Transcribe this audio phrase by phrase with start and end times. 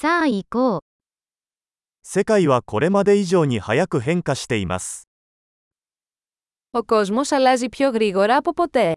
[0.00, 0.79] さあ行こう。
[2.01, 5.07] 世界はこれまで以上に早く変化しています。
[6.71, 8.93] Ο κόσμος αλλάζει πιο γρήγορα από ποτέ.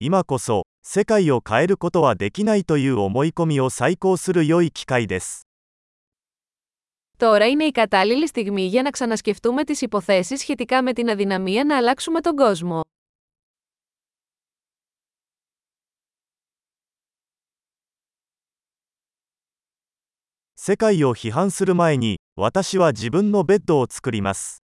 [0.00, 5.46] 今こそ、世界を変えることはできないという思い込みを再考する良い機会です。
[7.18, 11.76] Τώρα είναι η κατάλληλη στιγμή για να ξανασκεφτούμε τις υποθέσεις σχετικά με την αδυναμία να
[11.76, 12.80] αλλάξουμε τον κόσμο.
[20.67, 24.63] 世界を批判する前に、私は自分のベッドを作ります。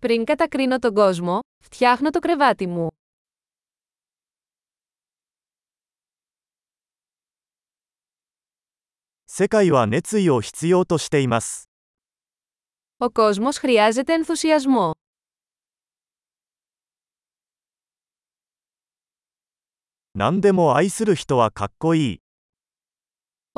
[0.00, 2.88] Πριν κατακρίνω τον κόσμο, φτιάχνω το κρεβάτι μου.
[9.26, 11.68] 世界は熱意を必要としています。
[12.98, 14.92] Ο κόσμος χρειάζεται ενθουσιασμό.
[20.14, 22.20] 何でも愛する人はかっこいい。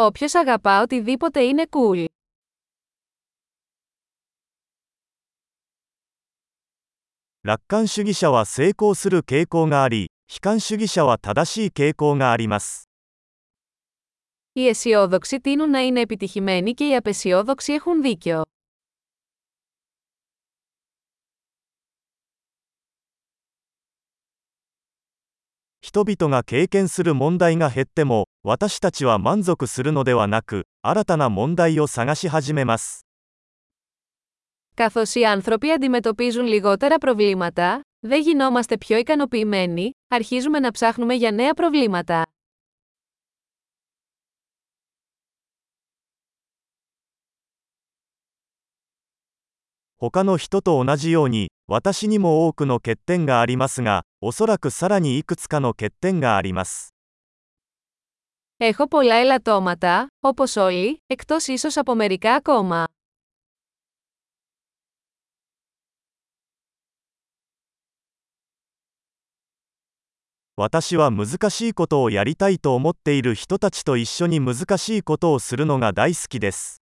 [0.03, 2.05] Όποιος αγαπά οτιδήποτε είναι cool.
[14.53, 18.50] Οι αισιόδοξοι τείνουν να είναι επιτυχημένοι και οι απεσιόδοξοι έχουν δίκιο.
[25.90, 33.06] 人々が経験する問題が減っても、私たちは満足するのではなく、新たな問題を探し始めます。
[34.74, 41.54] Καθώς οι άνθρωποι αντιμετωπίζουν λιγότερα προβλήματα, δεν γινόμαστε πιο ικανοποιημένοι, αρχίζουμε να ψάχνουμε για νέα
[41.54, 42.22] προβλήματα.
[49.98, 56.94] 他の人と同じように、私にも多くの欠点がありますが、 おそらくさらにいくつかの欠点があります。
[58.58, 62.86] Έχω πολλά ελαττώματα, όπως όλοι, εκτός ίσως από μερικά ακόμα.
[70.58, 76.82] 私は難しいことをやりたいと思っている人たちと一緒に難しいことをするのが大好きです。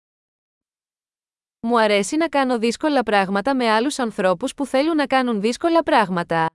[1.60, 6.50] Μου αρέσει να κάνω δύσκολα πράγματα με άλλους ανθρώπους που θέλουν να κάνουν δύσκολα πράγματα.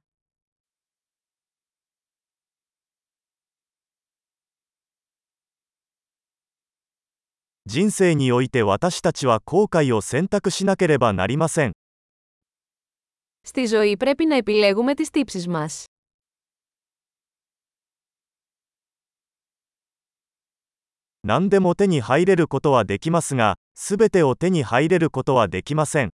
[7.70, 11.74] 人生において私たちは後悔を選択しなければなりません。
[13.44, 15.86] Στη ζωή πρέπει να επιλέγουμε τις τύψεις μας.
[21.24, 26.10] 何でも手に入れることはできますが、すべてを手に入れることはできません。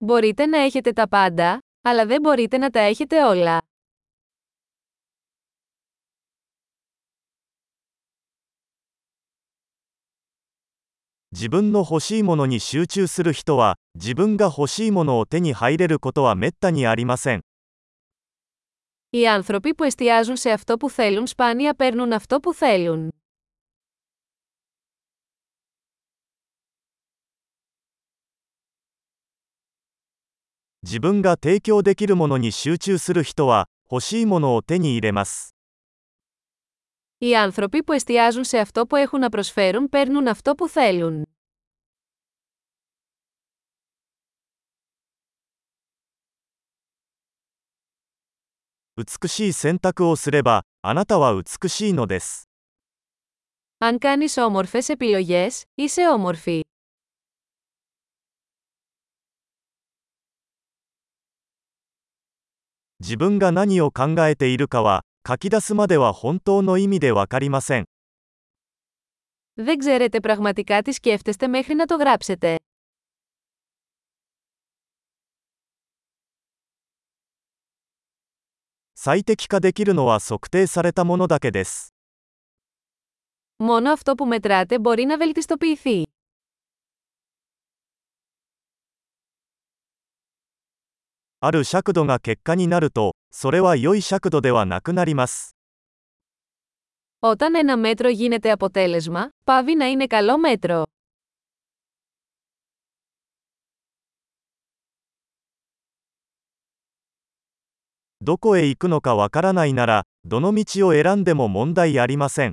[0.00, 3.62] Μπορείτε να έχετε τα πάντα, αλλά δεν μπορείτε να τα έχετε όλα.
[11.32, 17.42] 自分の欲しいものに集中する人は、自分が欲しいものを手に入れることはめったにありません。
[19.10, 23.10] Οι άνθρωποι που εστιάζουν σε αυτό που θέλουν σπάνια παίρνουν αυτό που θέλουν.
[30.82, 35.56] 自分が提供できるものに集中する人は、欲しいものを手に入れます。
[37.20, 41.26] Οι άνθρωποι που εστιάζουν σε αυτό που έχουν να προσφέρουν παίρνουν αυτό που θέλουν.
[48.98, 52.48] 美しい選択をすれば、あなたは美しいのです。
[53.78, 56.60] Αν κάνεις όμορφες επιλογές, είσαι όμορφη.
[63.00, 67.84] 自分が何を考えているかは、 書き出すまでは本当の意味でわかりません。
[69.58, 72.56] Δεν ξέρετε πραγματικά τι σκέφτεστε μέχρι να το γράψετε.
[78.94, 81.94] 最適化できるのは測定されたものだけです。
[83.58, 86.06] Μόνο αυτό που μετράτε μπορεί να βελτιστοποιηθεί.
[91.40, 95.56] ある尺度が結果になると、 それは良い尺度ではなくなります。
[97.20, 100.84] Όταν ένα μέτρο γίνεται αποτέλεσμα, πάβει να είναι καλό μέτρο.
[108.20, 112.52] どこへ行くのかわからないなら、どの道を選んでも問題ありません。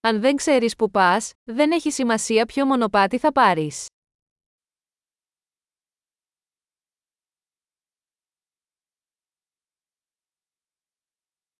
[0.00, 3.86] Αν δεν ξέρεις που πας, δεν έχει σημασία ποιο μονοπάτι θα πάρεις.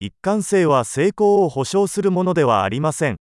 [0.01, 3.17] 一貫性は成功を保証するものではありません。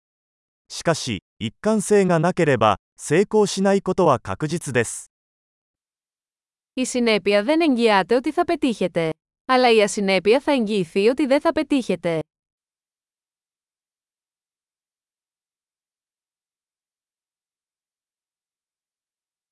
[0.67, 5.11] しかし、一貫性がなければ、成功しないことは確実です。
[6.73, 9.09] Η συνέπεια δεν εγγυάται ότι θα πετύχετε.
[9.45, 12.19] Αλλά η ασυνέπεια θα εγγυηθεί ότι δεν θα πετύχετε.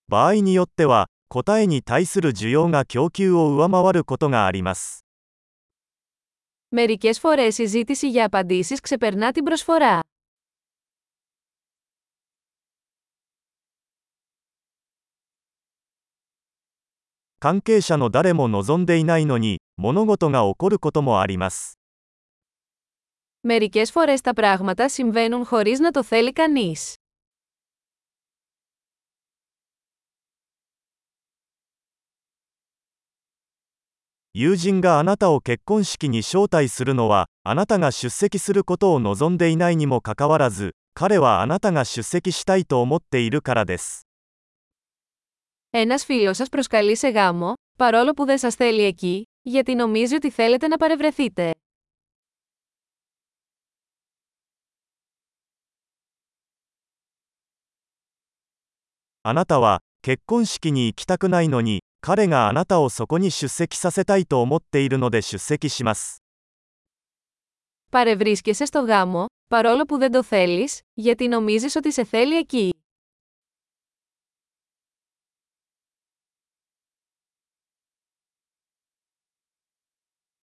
[0.08, 5.04] 場合によっては、答えに対する需要が供給を上回ることがあります。
[6.71, 10.01] Μερικές φορές η ζήτηση για απαντήσεις ξεπερνά την προσφορά.
[23.41, 26.95] Μερικές φορές τα πράγματα συμβαίνουν χωρίς να το θέλει κανείς.
[34.38, 44.08] 友人があなたを結婚式に招待するのは、あなたが出席することを望んでいないにもかかわらず、彼はあなたが出席したいと思っているからです。
[45.70, 50.32] Ένας φίλος σας προσκαλεί σε γάμο, παρόλο που δεν σας θέλει εκεί, γιατί νομίζει ότι
[50.32, 51.52] θέλετε να παρευρεθείτε.
[59.26, 66.22] あなたは、結婚式に行きたくないのに、 彼があなたをそこに出席させたいと思っているので出席します。
[67.92, 72.74] Παρευρίσκεσαι στο γάμο, παρόλο που δεν το θέλεις, γιατί νομίζεις ότι σε θέλει εκεί.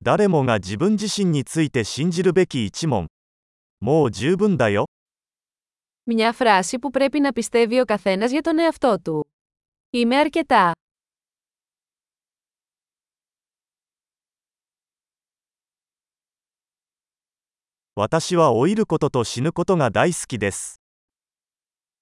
[0.03, 3.09] 誰もが自分自身について信じるべき一問。
[3.81, 4.85] もう十分だよ。
[6.05, 9.35] Μια φράση που πρέπει να πιστεύει ο καθένας για τον εαυτό του.
[9.91, 10.73] Είμαι αρκετά.
[17.95, 20.81] 私は老いることと死ぬことが大好きです。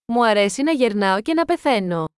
[0.07, 2.09] Μου αρέσει να γερνάω και να πεθαίνω.